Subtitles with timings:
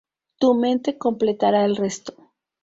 [0.39, 2.31] Tu mente completará el resto".